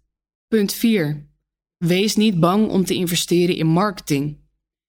Punt 0.48 0.74
4. 0.74 1.28
Wees 1.78 2.16
niet 2.16 2.40
bang 2.40 2.70
om 2.70 2.86
te 2.86 2.94
investeren 2.94 3.56
in 3.56 3.68
marketing. 3.68 4.38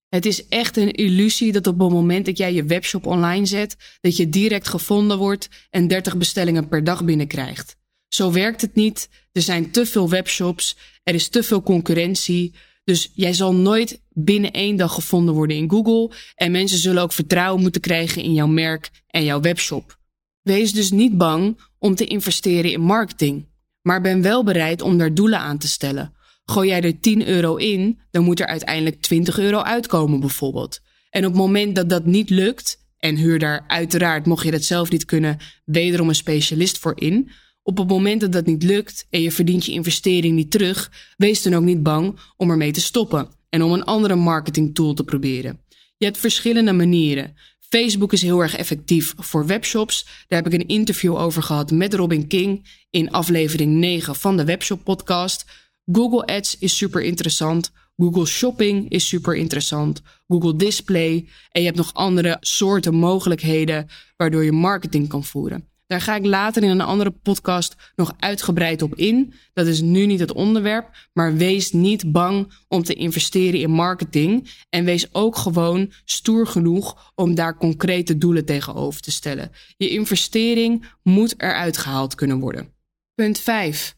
Het 0.08 0.26
is 0.26 0.48
echt 0.48 0.76
een 0.76 0.92
illusie 0.92 1.52
dat 1.52 1.66
op 1.66 1.78
het 1.78 1.90
moment 1.90 2.26
dat 2.26 2.38
jij 2.38 2.54
je 2.54 2.64
webshop 2.64 3.06
online 3.06 3.46
zet, 3.46 3.76
dat 4.00 4.16
je 4.16 4.28
direct 4.28 4.68
gevonden 4.68 5.18
wordt 5.18 5.48
en 5.70 5.88
30 5.88 6.16
bestellingen 6.16 6.68
per 6.68 6.84
dag 6.84 7.04
binnenkrijgt. 7.04 7.76
Zo 8.08 8.32
werkt 8.32 8.60
het 8.60 8.74
niet. 8.74 9.08
Er 9.32 9.42
zijn 9.42 9.70
te 9.70 9.86
veel 9.86 10.08
webshops, 10.08 10.76
er 11.02 11.14
is 11.14 11.28
te 11.28 11.42
veel 11.42 11.62
concurrentie. 11.62 12.54
Dus 12.84 13.10
jij 13.14 13.32
zal 13.32 13.54
nooit 13.54 14.00
binnen 14.08 14.52
één 14.52 14.76
dag 14.76 14.94
gevonden 14.94 15.34
worden 15.34 15.56
in 15.56 15.70
Google 15.70 16.16
en 16.34 16.50
mensen 16.50 16.78
zullen 16.78 17.02
ook 17.02 17.12
vertrouwen 17.12 17.62
moeten 17.62 17.80
krijgen 17.80 18.22
in 18.22 18.32
jouw 18.32 18.46
merk 18.46 18.90
en 19.06 19.24
jouw 19.24 19.40
webshop. 19.40 19.98
Wees 20.42 20.72
dus 20.72 20.90
niet 20.90 21.16
bang 21.16 21.60
om 21.78 21.94
te 21.94 22.04
investeren 22.04 22.70
in 22.70 22.80
marketing, 22.80 23.46
maar 23.82 24.00
ben 24.00 24.22
wel 24.22 24.44
bereid 24.44 24.82
om 24.82 24.98
daar 24.98 25.14
doelen 25.14 25.38
aan 25.38 25.58
te 25.58 25.68
stellen. 25.68 26.16
Gooi 26.50 26.68
jij 26.68 26.82
er 26.82 27.00
10 27.00 27.28
euro 27.28 27.56
in, 27.56 27.98
dan 28.10 28.24
moet 28.24 28.40
er 28.40 28.46
uiteindelijk 28.46 29.00
20 29.00 29.38
euro 29.38 29.58
uitkomen 29.60 30.20
bijvoorbeeld. 30.20 30.80
En 31.10 31.24
op 31.24 31.32
het 31.32 31.40
moment 31.40 31.74
dat 31.74 31.90
dat 31.90 32.04
niet 32.04 32.30
lukt, 32.30 32.86
en 32.98 33.16
huur 33.16 33.38
daar 33.38 33.64
uiteraard, 33.66 34.26
mocht 34.26 34.44
je 34.44 34.50
dat 34.50 34.64
zelf 34.64 34.90
niet 34.90 35.04
kunnen, 35.04 35.38
wederom 35.64 36.08
een 36.08 36.14
specialist 36.14 36.78
voor 36.78 37.00
in. 37.00 37.30
Op 37.62 37.78
het 37.78 37.88
moment 37.88 38.20
dat 38.20 38.32
dat 38.32 38.46
niet 38.46 38.62
lukt 38.62 39.06
en 39.10 39.20
je 39.20 39.32
verdient 39.32 39.64
je 39.64 39.72
investering 39.72 40.34
niet 40.34 40.50
terug, 40.50 40.90
wees 41.16 41.42
dan 41.42 41.54
ook 41.54 41.62
niet 41.62 41.82
bang 41.82 42.18
om 42.36 42.50
ermee 42.50 42.72
te 42.72 42.80
stoppen 42.80 43.28
en 43.48 43.62
om 43.62 43.72
een 43.72 43.84
andere 43.84 44.14
marketing 44.14 44.74
tool 44.74 44.94
te 44.94 45.04
proberen. 45.04 45.60
Je 45.96 46.04
hebt 46.04 46.18
verschillende 46.18 46.72
manieren. 46.72 47.36
Facebook 47.58 48.12
is 48.12 48.22
heel 48.22 48.40
erg 48.40 48.56
effectief 48.56 49.14
voor 49.16 49.46
webshops. 49.46 50.06
Daar 50.28 50.42
heb 50.42 50.52
ik 50.52 50.60
een 50.60 50.68
interview 50.68 51.16
over 51.16 51.42
gehad 51.42 51.70
met 51.70 51.94
Robin 51.94 52.26
King 52.26 52.68
in 52.90 53.10
aflevering 53.10 53.74
9 53.74 54.14
van 54.14 54.36
de 54.36 54.44
Webshop 54.44 54.84
Podcast. 54.84 55.44
Google 55.92 56.26
Ads 56.26 56.58
is 56.58 56.76
super 56.76 57.02
interessant. 57.02 57.70
Google 57.96 58.26
Shopping 58.26 58.88
is 58.90 59.08
super 59.08 59.36
interessant. 59.36 60.02
Google 60.26 60.56
Display. 60.56 61.28
En 61.50 61.60
je 61.60 61.66
hebt 61.66 61.76
nog 61.76 61.94
andere 61.94 62.36
soorten 62.40 62.94
mogelijkheden 62.94 63.88
waardoor 64.16 64.44
je 64.44 64.52
marketing 64.52 65.08
kan 65.08 65.24
voeren. 65.24 65.68
Daar 65.86 66.00
ga 66.00 66.16
ik 66.16 66.24
later 66.24 66.62
in 66.62 66.68
een 66.68 66.80
andere 66.80 67.10
podcast 67.10 67.76
nog 67.96 68.12
uitgebreid 68.18 68.82
op 68.82 68.94
in. 68.94 69.32
Dat 69.52 69.66
is 69.66 69.80
nu 69.80 70.06
niet 70.06 70.20
het 70.20 70.32
onderwerp, 70.32 71.08
maar 71.12 71.36
wees 71.36 71.72
niet 71.72 72.12
bang 72.12 72.52
om 72.68 72.82
te 72.82 72.94
investeren 72.94 73.60
in 73.60 73.70
marketing. 73.70 74.50
En 74.68 74.84
wees 74.84 75.14
ook 75.14 75.36
gewoon 75.36 75.92
stoer 76.04 76.46
genoeg 76.46 77.12
om 77.14 77.34
daar 77.34 77.56
concrete 77.56 78.18
doelen 78.18 78.44
tegenover 78.44 79.00
te 79.00 79.10
stellen. 79.10 79.50
Je 79.76 79.88
investering 79.88 80.84
moet 81.02 81.34
eruit 81.42 81.76
gehaald 81.76 82.14
kunnen 82.14 82.38
worden. 82.38 82.72
Punt 83.14 83.38
5. 83.38 83.97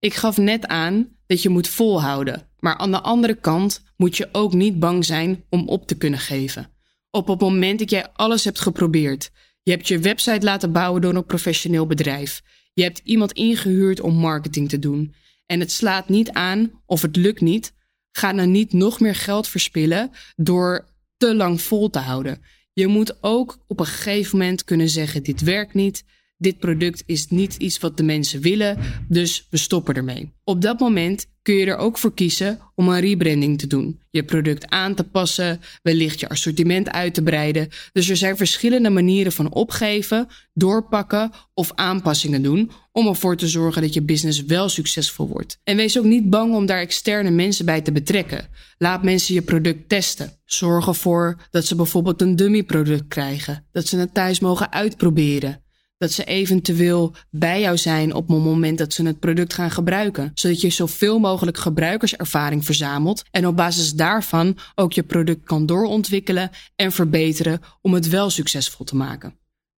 Ik 0.00 0.14
gaf 0.14 0.36
net 0.36 0.66
aan 0.66 1.08
dat 1.26 1.42
je 1.42 1.48
moet 1.48 1.68
volhouden, 1.68 2.48
maar 2.58 2.76
aan 2.76 2.90
de 2.90 3.00
andere 3.00 3.34
kant 3.34 3.82
moet 3.96 4.16
je 4.16 4.28
ook 4.32 4.52
niet 4.52 4.78
bang 4.78 5.04
zijn 5.04 5.44
om 5.48 5.68
op 5.68 5.86
te 5.86 5.96
kunnen 5.96 6.18
geven. 6.18 6.70
Op 7.10 7.26
het 7.26 7.40
moment 7.40 7.78
dat 7.78 7.90
jij 7.90 8.08
alles 8.12 8.44
hebt 8.44 8.60
geprobeerd, 8.60 9.30
je 9.62 9.70
hebt 9.70 9.88
je 9.88 9.98
website 9.98 10.44
laten 10.44 10.72
bouwen 10.72 11.02
door 11.02 11.14
een 11.14 11.26
professioneel 11.26 11.86
bedrijf. 11.86 12.42
Je 12.72 12.82
hebt 12.82 13.00
iemand 13.04 13.32
ingehuurd 13.32 14.00
om 14.00 14.14
marketing 14.14 14.68
te 14.68 14.78
doen. 14.78 15.14
En 15.46 15.60
het 15.60 15.72
slaat 15.72 16.08
niet 16.08 16.30
aan 16.30 16.82
of 16.86 17.02
het 17.02 17.16
lukt 17.16 17.40
niet. 17.40 17.74
Ga 18.12 18.32
dan 18.32 18.50
niet 18.50 18.72
nog 18.72 19.00
meer 19.00 19.14
geld 19.14 19.48
verspillen 19.48 20.10
door 20.36 20.88
te 21.16 21.34
lang 21.34 21.60
vol 21.60 21.90
te 21.90 21.98
houden. 21.98 22.42
Je 22.72 22.86
moet 22.86 23.22
ook 23.22 23.58
op 23.66 23.80
een 23.80 23.86
gegeven 23.86 24.38
moment 24.38 24.64
kunnen 24.64 24.88
zeggen: 24.88 25.22
dit 25.22 25.40
werkt 25.40 25.74
niet 25.74 26.04
dit 26.40 26.58
product 26.58 27.02
is 27.06 27.28
niet 27.28 27.56
iets 27.56 27.78
wat 27.78 27.96
de 27.96 28.02
mensen 28.02 28.40
willen, 28.40 28.78
dus 29.08 29.46
we 29.50 29.56
stoppen 29.56 29.94
ermee. 29.94 30.32
Op 30.44 30.62
dat 30.62 30.80
moment 30.80 31.26
kun 31.42 31.54
je 31.54 31.66
er 31.66 31.76
ook 31.76 31.98
voor 31.98 32.14
kiezen 32.14 32.58
om 32.74 32.88
een 32.88 33.00
rebranding 33.00 33.58
te 33.58 33.66
doen. 33.66 34.00
Je 34.10 34.24
product 34.24 34.68
aan 34.68 34.94
te 34.94 35.04
passen, 35.04 35.60
wellicht 35.82 36.20
je 36.20 36.28
assortiment 36.28 36.90
uit 36.90 37.14
te 37.14 37.22
breiden. 37.22 37.68
Dus 37.92 38.08
er 38.08 38.16
zijn 38.16 38.36
verschillende 38.36 38.90
manieren 38.90 39.32
van 39.32 39.52
opgeven, 39.52 40.28
doorpakken 40.52 41.30
of 41.54 41.72
aanpassingen 41.74 42.42
doen 42.42 42.70
om 42.92 43.06
ervoor 43.06 43.36
te 43.36 43.48
zorgen 43.48 43.82
dat 43.82 43.94
je 43.94 44.02
business 44.02 44.44
wel 44.44 44.68
succesvol 44.68 45.28
wordt. 45.28 45.58
En 45.64 45.76
wees 45.76 45.98
ook 45.98 46.04
niet 46.04 46.30
bang 46.30 46.54
om 46.54 46.66
daar 46.66 46.80
externe 46.80 47.30
mensen 47.30 47.64
bij 47.64 47.80
te 47.80 47.92
betrekken. 47.92 48.48
Laat 48.78 49.02
mensen 49.02 49.34
je 49.34 49.42
product 49.42 49.88
testen. 49.88 50.32
Zorg 50.44 50.86
ervoor 50.86 51.36
dat 51.50 51.64
ze 51.64 51.74
bijvoorbeeld 51.74 52.20
een 52.20 52.36
dummy 52.36 52.62
product 52.62 53.08
krijgen, 53.08 53.66
dat 53.72 53.86
ze 53.86 53.96
het 53.96 54.14
thuis 54.14 54.40
mogen 54.40 54.72
uitproberen 54.72 55.62
dat 56.00 56.12
ze 56.12 56.24
eventueel 56.24 57.14
bij 57.30 57.60
jou 57.60 57.76
zijn 57.76 58.14
op 58.14 58.28
het 58.28 58.38
moment 58.38 58.78
dat 58.78 58.92
ze 58.92 59.06
het 59.06 59.18
product 59.18 59.54
gaan 59.54 59.70
gebruiken. 59.70 60.30
Zodat 60.34 60.60
je 60.60 60.70
zoveel 60.70 61.18
mogelijk 61.18 61.58
gebruikerservaring 61.58 62.64
verzamelt 62.64 63.22
en 63.30 63.46
op 63.46 63.56
basis 63.56 63.92
daarvan 63.92 64.58
ook 64.74 64.92
je 64.92 65.02
product 65.02 65.44
kan 65.44 65.66
doorontwikkelen 65.66 66.50
en 66.76 66.92
verbeteren 66.92 67.60
om 67.80 67.94
het 67.94 68.08
wel 68.08 68.30
succesvol 68.30 68.84
te 68.84 68.96
maken. 68.96 69.38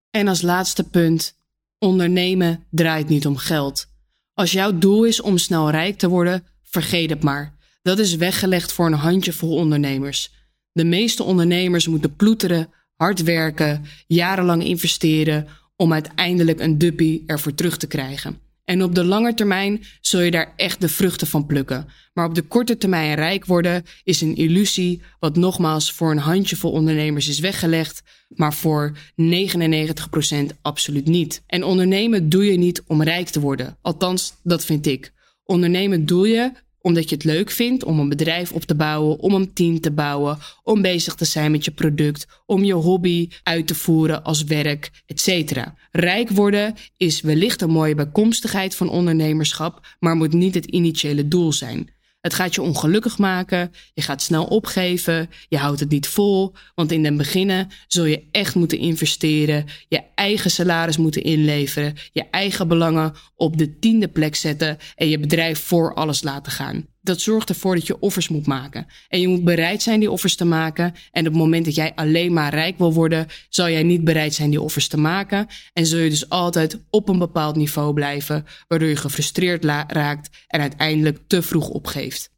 En 0.10 0.28
als 0.28 0.42
laatste 0.42 0.84
punt, 0.84 1.38
ondernemen 1.80 2.66
draait 2.70 3.10
niet 3.10 3.26
om 3.26 3.38
geld. 3.38 3.88
Als 4.34 4.52
jouw 4.52 4.78
doel 4.78 5.04
is 5.04 5.22
om 5.22 5.38
snel 5.38 5.70
rijk 5.70 5.98
te 5.98 6.10
worden, 6.10 6.44
vergeet 6.64 7.10
het 7.10 7.24
maar. 7.24 7.56
Dat 7.82 8.00
is 8.00 8.16
weggelegd 8.16 8.72
voor 8.72 8.86
een 8.86 8.94
handjevol 8.94 9.56
ondernemers. 9.56 10.32
De 10.72 10.84
meeste 10.84 11.24
ondernemers 11.24 11.88
moeten 11.88 12.16
ploeteren, 12.16 12.70
hard 12.96 13.24
werken, 13.24 13.86
jarenlang 14.08 14.64
investeren 14.64 15.48
om 15.82 15.94
uiteindelijk 15.94 16.60
een 16.60 16.78
duppie 16.78 17.24
ervoor 17.26 17.54
terug 17.54 17.78
te 17.78 17.88
krijgen. 17.88 18.40
En 18.66 18.84
op 18.84 18.96
de 18.96 19.04
lange 19.04 19.34
termijn 19.34 19.84
zul 20.02 20.20
je 20.20 20.32
daar 20.32 20.54
echt 20.56 20.82
de 20.82 20.90
vruchten 20.90 21.28
van 21.28 21.46
plukken. 21.46 21.88
Maar 22.14 22.26
op 22.26 22.36
de 22.36 22.42
korte 22.42 22.78
termijn 22.78 23.16
rijk 23.16 23.46
worden 23.46 23.84
is 24.04 24.22
een 24.22 24.36
illusie, 24.36 25.02
wat 25.20 25.36
nogmaals 25.36 25.92
voor 25.92 26.12
een 26.12 26.18
handjevol 26.18 26.72
ondernemers 26.72 27.28
is 27.28 27.40
weggelegd, 27.40 28.04
maar 28.28 28.54
voor 28.54 28.98
99% 29.22 30.62
absoluut 30.62 31.08
niet. 31.08 31.44
En 31.48 31.64
ondernemen 31.64 32.30
doe 32.30 32.46
je 32.46 32.58
niet 32.58 32.84
om 32.88 33.04
rijk 33.04 33.30
te 33.30 33.40
worden. 33.40 33.78
Althans, 33.82 34.34
dat 34.44 34.66
vind 34.66 34.86
ik. 34.86 35.14
Ondernemen 35.46 36.06
doe 36.06 36.28
je 36.28 36.52
omdat 36.82 37.10
je 37.10 37.16
het 37.16 37.24
leuk 37.24 37.52
vindt 37.52 37.84
om 37.84 38.00
een 38.00 38.10
bedrijf 38.10 38.52
op 38.52 38.64
te 38.64 38.76
bouwen, 38.76 39.20
om 39.20 39.34
een 39.34 39.54
team 39.54 39.80
te 39.80 39.92
bouwen, 39.92 40.38
om 40.64 40.82
bezig 40.82 41.16
te 41.16 41.26
zijn 41.26 41.52
met 41.52 41.66
je 41.66 41.72
product, 41.72 42.28
om 42.46 42.64
je 42.64 42.74
hobby 42.74 43.30
uit 43.44 43.68
te 43.68 43.76
voeren 43.76 44.24
als 44.24 44.44
werk, 44.44 45.04
etc. 45.06 45.64
Rijk 45.92 46.30
worden 46.30 46.76
is 46.98 47.22
wellicht 47.22 47.62
een 47.62 47.70
mooie 47.70 47.96
bijkomstigheid 47.96 48.76
van 48.76 48.90
ondernemerschap, 48.90 49.96
maar 50.00 50.16
moet 50.16 50.34
niet 50.34 50.54
het 50.54 50.66
initiële 50.66 51.28
doel 51.28 51.54
zijn. 51.54 51.90
Het 52.22 52.34
gaat 52.34 52.56
je 52.56 52.62
ongelukkig 52.62 53.18
maken, 53.18 53.72
je 53.94 54.02
gaat 54.02 54.22
snel 54.22 54.46
opgeven, 54.46 55.30
je 55.48 55.58
houdt 55.58 55.80
het 55.80 55.90
niet 55.90 56.08
vol, 56.08 56.54
want 56.76 56.92
in 56.92 57.04
den 57.04 57.18
beginnen 57.18 57.70
zul 57.88 58.06
je 58.06 58.28
echt 58.32 58.56
moeten 58.56 58.78
investeren, 58.78 59.66
je 59.88 60.02
eigen 60.16 60.52
salaris 60.52 60.98
moeten 60.98 61.24
inleveren, 61.24 61.96
je 62.12 62.30
eigen 62.30 62.68
belangen 62.68 63.14
op 63.36 63.58
de 63.58 63.80
tiende 63.80 64.08
plek 64.08 64.36
zetten. 64.36 64.78
En 64.96 65.10
je 65.10 65.20
bedrijf 65.20 65.60
voor 65.60 65.94
alles 65.94 66.24
laten 66.24 66.52
gaan 66.52 66.86
dat 67.02 67.22
zorgt 67.22 67.50
ervoor 67.50 67.76
dat 67.76 67.88
je 67.88 68.00
offers 68.00 68.28
moet 68.28 68.48
maken. 68.48 68.88
En 69.08 69.20
je 69.20 69.28
moet 69.28 69.44
bereid 69.44 69.82
zijn 69.82 70.00
die 70.00 70.12
offers 70.12 70.36
te 70.36 70.46
maken. 70.46 70.94
En 71.12 71.28
op 71.28 71.34
het 71.34 71.42
moment 71.42 71.66
dat 71.66 71.76
jij 71.76 71.96
alleen 71.96 72.34
maar 72.34 72.54
rijk 72.54 72.78
wil 72.78 72.94
worden, 72.94 73.28
zal 73.50 73.70
jij 73.70 73.84
niet 73.84 74.04
bereid 74.04 74.34
zijn 74.34 74.50
die 74.50 74.62
offers 74.62 74.88
te 74.88 74.98
maken. 74.98 75.48
En 75.74 75.86
zul 75.86 76.00
je 76.00 76.10
dus 76.10 76.30
altijd 76.30 76.80
op 76.90 77.10
een 77.10 77.20
bepaald 77.20 77.56
niveau 77.56 77.94
blijven, 77.94 78.46
waardoor 78.68 78.88
je 78.88 78.96
gefrustreerd 78.96 79.66
raakt 79.88 80.30
en 80.48 80.62
uiteindelijk 80.62 81.20
te 81.28 81.42
vroeg 81.42 81.70
opgeeft. 81.70 82.32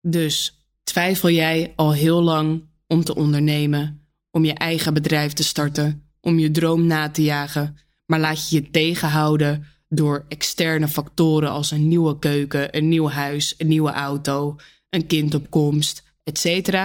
Dus 0.00 0.66
twijfel 0.84 1.30
jij 1.30 1.72
al 1.76 1.92
heel 1.92 2.22
lang 2.22 2.64
om 2.86 3.04
te 3.04 3.14
ondernemen, 3.14 4.06
om 4.30 4.44
je 4.44 4.54
eigen 4.54 4.94
bedrijf 4.94 5.32
te 5.32 5.44
starten, 5.44 6.08
om 6.20 6.38
je 6.38 6.50
droom 6.50 6.86
na 6.86 7.10
te 7.10 7.22
jagen, 7.22 7.76
maar 8.06 8.20
laat 8.20 8.48
je 8.48 8.56
je 8.56 8.70
tegenhouden 8.70 9.66
door 9.96 10.24
externe 10.28 10.88
factoren 10.88 11.50
als 11.50 11.70
een 11.70 11.88
nieuwe 11.88 12.18
keuken, 12.18 12.76
een 12.76 12.88
nieuw 12.88 13.08
huis, 13.08 13.54
een 13.58 13.68
nieuwe 13.68 13.90
auto, 13.90 14.56
een 14.90 15.06
kind 15.06 15.34
op 15.34 15.50
komst, 15.50 16.02
etc. 16.24 16.78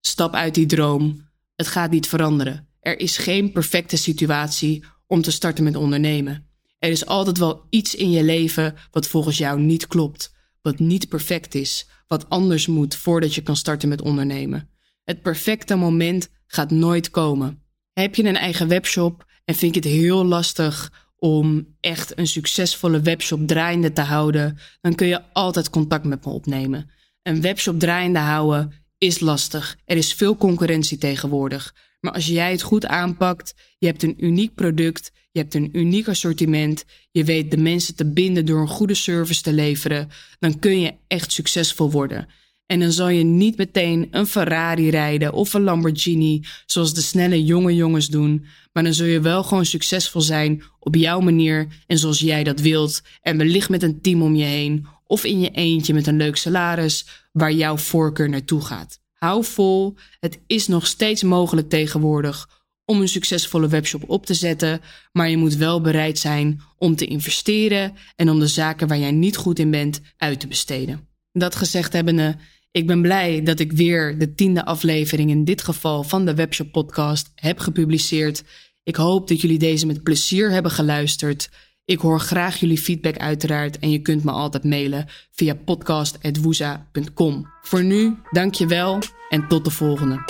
Stap 0.00 0.34
uit 0.34 0.54
die 0.54 0.66
droom. 0.66 1.28
Het 1.54 1.66
gaat 1.66 1.90
niet 1.90 2.08
veranderen. 2.08 2.68
Er 2.80 2.98
is 2.98 3.16
geen 3.16 3.52
perfecte 3.52 3.96
situatie 3.96 4.84
om 5.06 5.22
te 5.22 5.30
starten 5.30 5.64
met 5.64 5.76
ondernemen. 5.76 6.46
Er 6.78 6.90
is 6.90 7.06
altijd 7.06 7.38
wel 7.38 7.66
iets 7.70 7.94
in 7.94 8.10
je 8.10 8.22
leven 8.22 8.74
wat 8.90 9.08
volgens 9.08 9.38
jou 9.38 9.60
niet 9.60 9.86
klopt, 9.86 10.34
wat 10.62 10.78
niet 10.78 11.08
perfect 11.08 11.54
is, 11.54 11.86
wat 12.06 12.28
anders 12.28 12.66
moet 12.66 12.94
voordat 12.94 13.34
je 13.34 13.42
kan 13.42 13.56
starten 13.56 13.88
met 13.88 14.02
ondernemen. 14.02 14.68
Het 15.04 15.22
perfecte 15.22 15.74
moment 15.74 16.28
gaat 16.46 16.70
nooit 16.70 17.10
komen. 17.10 17.62
Heb 17.92 18.14
je 18.14 18.24
een 18.24 18.36
eigen 18.36 18.68
webshop 18.68 19.26
en 19.44 19.54
vind 19.54 19.74
je 19.74 19.80
het 19.80 19.90
heel 19.90 20.24
lastig 20.24 21.03
om 21.24 21.76
echt 21.80 22.18
een 22.18 22.26
succesvolle 22.26 23.00
webshop 23.00 23.46
draaiende 23.46 23.92
te 23.92 24.00
houden, 24.00 24.58
dan 24.80 24.94
kun 24.94 25.06
je 25.06 25.22
altijd 25.32 25.70
contact 25.70 26.04
met 26.04 26.24
me 26.24 26.30
opnemen. 26.30 26.90
Een 27.22 27.40
webshop 27.40 27.80
draaiende 27.80 28.18
houden 28.18 28.72
is 28.98 29.20
lastig. 29.20 29.76
Er 29.84 29.96
is 29.96 30.14
veel 30.14 30.36
concurrentie 30.36 30.98
tegenwoordig. 30.98 31.74
Maar 32.00 32.12
als 32.12 32.26
jij 32.26 32.50
het 32.50 32.62
goed 32.62 32.86
aanpakt, 32.86 33.54
je 33.78 33.86
hebt 33.86 34.02
een 34.02 34.24
uniek 34.24 34.54
product, 34.54 35.10
je 35.30 35.40
hebt 35.40 35.54
een 35.54 35.68
uniek 35.72 36.08
assortiment, 36.08 36.84
je 37.10 37.24
weet 37.24 37.50
de 37.50 37.58
mensen 37.58 37.94
te 37.94 38.12
binden 38.12 38.46
door 38.46 38.60
een 38.60 38.68
goede 38.68 38.94
service 38.94 39.42
te 39.42 39.52
leveren, 39.52 40.08
dan 40.38 40.58
kun 40.58 40.80
je 40.80 40.94
echt 41.06 41.32
succesvol 41.32 41.90
worden. 41.90 42.28
En 42.66 42.80
dan 42.80 42.92
zal 42.92 43.08
je 43.08 43.24
niet 43.24 43.56
meteen 43.56 44.08
een 44.10 44.26
Ferrari 44.26 44.90
rijden 44.90 45.32
of 45.32 45.54
een 45.54 45.62
Lamborghini, 45.62 46.44
zoals 46.66 46.94
de 46.94 47.00
snelle 47.00 47.44
jonge 47.44 47.74
jongens 47.74 48.08
doen. 48.08 48.46
Maar 48.74 48.82
dan 48.82 48.94
zul 48.94 49.06
je 49.06 49.20
wel 49.20 49.42
gewoon 49.42 49.64
succesvol 49.64 50.20
zijn 50.20 50.62
op 50.78 50.94
jouw 50.94 51.20
manier 51.20 51.66
en 51.86 51.98
zoals 51.98 52.18
jij 52.18 52.44
dat 52.44 52.60
wilt. 52.60 53.02
En 53.20 53.36
wellicht 53.36 53.68
met 53.68 53.82
een 53.82 54.00
team 54.00 54.22
om 54.22 54.34
je 54.34 54.44
heen 54.44 54.86
of 55.06 55.24
in 55.24 55.40
je 55.40 55.50
eentje 55.50 55.94
met 55.94 56.06
een 56.06 56.16
leuk 56.16 56.36
salaris 56.36 57.06
waar 57.32 57.52
jouw 57.52 57.76
voorkeur 57.76 58.28
naartoe 58.28 58.60
gaat. 58.60 59.00
Hou 59.12 59.44
vol, 59.44 59.94
het 60.20 60.38
is 60.46 60.66
nog 60.66 60.86
steeds 60.86 61.22
mogelijk 61.22 61.68
tegenwoordig 61.68 62.48
om 62.84 63.00
een 63.00 63.08
succesvolle 63.08 63.68
webshop 63.68 64.02
op 64.06 64.26
te 64.26 64.34
zetten, 64.34 64.80
maar 65.12 65.30
je 65.30 65.36
moet 65.36 65.54
wel 65.54 65.80
bereid 65.80 66.18
zijn 66.18 66.60
om 66.78 66.96
te 66.96 67.06
investeren 67.06 67.94
en 68.16 68.30
om 68.30 68.38
de 68.38 68.46
zaken 68.46 68.88
waar 68.88 68.98
jij 68.98 69.12
niet 69.12 69.36
goed 69.36 69.58
in 69.58 69.70
bent 69.70 70.00
uit 70.16 70.40
te 70.40 70.46
besteden. 70.46 71.08
Dat 71.32 71.56
gezegd 71.56 71.92
hebbende, 71.92 72.36
ik 72.74 72.86
ben 72.86 73.02
blij 73.02 73.42
dat 73.42 73.60
ik 73.60 73.72
weer 73.72 74.18
de 74.18 74.34
tiende 74.34 74.64
aflevering 74.64 75.30
in 75.30 75.44
dit 75.44 75.62
geval 75.62 76.02
van 76.02 76.24
de 76.24 76.34
Webshop 76.34 76.72
Podcast 76.72 77.32
heb 77.34 77.58
gepubliceerd. 77.58 78.44
Ik 78.82 78.96
hoop 78.96 79.28
dat 79.28 79.40
jullie 79.40 79.58
deze 79.58 79.86
met 79.86 80.02
plezier 80.02 80.50
hebben 80.50 80.70
geluisterd. 80.70 81.50
Ik 81.84 81.98
hoor 81.98 82.20
graag 82.20 82.56
jullie 82.56 82.78
feedback 82.78 83.16
uiteraard 83.16 83.78
en 83.78 83.90
je 83.90 83.98
kunt 83.98 84.24
me 84.24 84.30
altijd 84.30 84.64
mailen 84.64 85.06
via 85.30 85.54
podcast.woeza.com. 85.54 87.46
Voor 87.62 87.84
nu, 87.84 88.16
dankjewel 88.30 88.98
en 89.28 89.48
tot 89.48 89.64
de 89.64 89.70
volgende. 89.70 90.22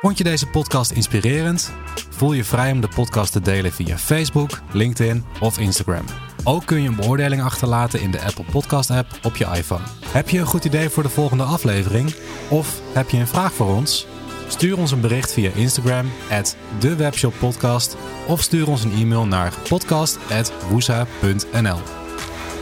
Vond 0.00 0.18
je 0.18 0.24
deze 0.24 0.46
podcast 0.46 0.90
inspirerend? 0.90 1.72
Voel 2.10 2.32
je 2.32 2.44
vrij 2.44 2.72
om 2.72 2.80
de 2.80 2.88
podcast 2.94 3.32
te 3.32 3.40
delen 3.40 3.72
via 3.72 3.98
Facebook, 3.98 4.62
LinkedIn 4.72 5.24
of 5.40 5.58
Instagram. 5.58 6.04
Ook 6.44 6.66
kun 6.66 6.82
je 6.82 6.88
een 6.88 6.96
beoordeling 6.96 7.42
achterlaten 7.42 8.00
in 8.00 8.10
de 8.10 8.20
Apple 8.20 8.44
Podcast 8.50 8.90
app 8.90 9.18
op 9.22 9.36
je 9.36 9.44
iPhone. 9.44 9.84
Heb 10.06 10.28
je 10.28 10.38
een 10.38 10.46
goed 10.46 10.64
idee 10.64 10.88
voor 10.88 11.02
de 11.02 11.08
volgende 11.08 11.44
aflevering? 11.44 12.14
Of 12.48 12.80
heb 12.92 13.10
je 13.10 13.18
een 13.18 13.26
vraag 13.26 13.52
voor 13.52 13.74
ons? 13.74 14.06
Stuur 14.48 14.78
ons 14.78 14.90
een 14.90 15.00
bericht 15.00 15.32
via 15.32 15.50
Instagram, 15.54 16.10
at 16.30 16.56
dewebshoppodcast, 16.78 17.96
of 18.26 18.42
stuur 18.42 18.68
ons 18.68 18.84
een 18.84 18.92
e-mail 18.92 19.26
naar 19.26 19.52
podcast.woesa.nl. 19.68 21.78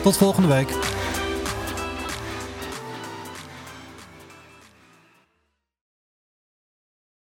Tot 0.03 0.17
volgende 0.17 0.49
week! 0.49 0.98